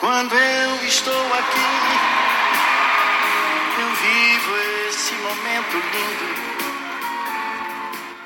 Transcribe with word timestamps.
Quando 0.00 0.32
eu 0.32 0.86
estou 0.86 1.26
aqui, 1.34 1.60
eu 3.78 3.88
vivo 3.96 4.56
esse 4.88 5.12
momento 5.16 5.74
lindo. 5.92 6.40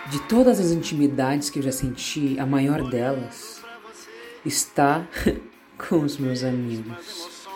De 0.09 0.21
todas 0.29 0.61
as 0.61 0.71
intimidades 0.71 1.51
que 1.51 1.59
eu 1.59 1.65
já 1.65 1.73
senti, 1.73 2.39
a 2.39 2.47
maior 2.47 2.89
delas 2.89 3.61
está 4.47 5.05
com 5.77 5.97
os 6.05 6.17
meus 6.17 6.45
amigos. 6.45 7.49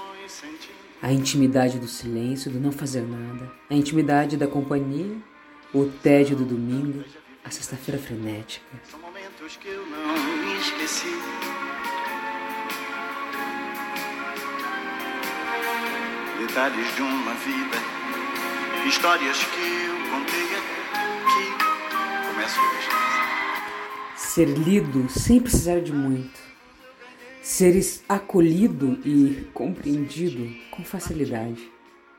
A 1.00 1.12
intimidade 1.12 1.78
do 1.78 1.86
silêncio, 1.86 2.50
do 2.50 2.58
não 2.58 2.72
fazer 2.72 3.02
nada, 3.02 3.52
a 3.70 3.74
intimidade 3.74 4.36
da 4.36 4.48
companhia, 4.48 5.16
o 5.72 5.84
tédio 5.84 6.34
do 6.34 6.44
domingo, 6.44 7.04
a 7.44 7.52
sexta-feira 7.52 8.00
frenética. 8.00 8.66
São 8.90 8.98
momentos 8.98 9.56
que 9.58 9.68
eu 9.68 9.86
não 9.86 10.56
esqueci. 10.58 11.06
Detalhes 16.58 16.96
de 16.96 17.02
uma 17.02 17.34
vida, 17.34 17.76
histórias 18.88 19.38
que 19.44 19.60
eu 19.60 20.10
contei 20.10 20.42
aqui. 20.56 22.32
Começo 22.32 22.60
hoje. 22.60 22.88
Ser 24.16 24.46
lido 24.46 25.08
sem 25.08 25.38
precisar 25.38 25.80
de 25.80 25.92
muito. 25.92 26.36
Ser 27.40 27.80
acolhido 28.08 28.98
e 29.04 29.48
compreendido 29.54 30.52
com 30.72 30.82
facilidade. 30.84 31.70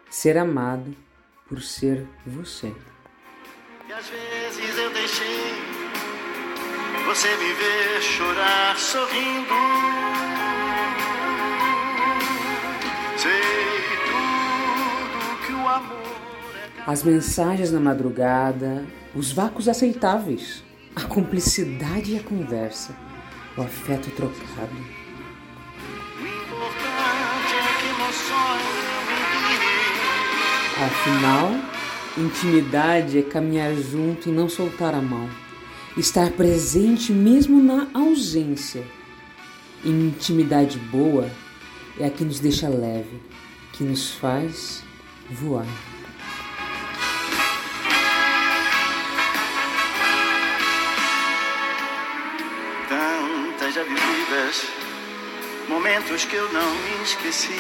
Ser 0.10 0.38
amado 0.38 0.96
por 1.46 1.62
ser 1.62 2.08
você. 2.26 2.74
E 3.90 3.92
às 3.92 4.08
vezes 4.08 4.78
eu 4.78 4.90
deixei 4.92 5.54
você 7.06 7.28
me 7.28 7.54
ver 7.56 8.02
chorar 8.02 8.78
sorrindo. 8.78 9.89
As 16.88 17.04
mensagens 17.04 17.72
na 17.72 17.80
madrugada, 17.80 18.86
os 19.16 19.32
vácuos 19.32 19.68
aceitáveis, 19.68 20.64
a 20.96 21.02
cumplicidade 21.02 22.14
e 22.14 22.18
a 22.18 22.24
conversa, 22.24 22.96
o 23.58 23.62
afeto 23.62 24.10
trocado. 24.12 25.00
Afinal, 30.82 31.52
intimidade 32.18 33.20
é 33.20 33.22
caminhar 33.22 33.74
junto 33.76 34.30
e 34.30 34.32
não 34.32 34.48
soltar 34.48 34.96
a 34.96 35.02
mão. 35.02 35.30
Estar 35.98 36.32
presente 36.32 37.12
mesmo 37.12 37.62
na 37.62 37.88
ausência. 37.94 38.84
Intimidade 39.84 40.78
boa 40.78 41.30
é 42.00 42.06
a 42.06 42.10
que 42.10 42.24
nos 42.24 42.40
deixa 42.40 42.70
leve, 42.70 43.22
que 43.74 43.84
nos 43.84 44.12
faz 44.12 44.84
voar. 45.30 45.68
Já 53.80 53.84
vividas, 53.86 54.68
momentos 55.70 56.26
que 56.26 56.36
eu 56.36 56.52
não 56.52 56.76
me 56.76 57.04
esqueci. 57.04 57.58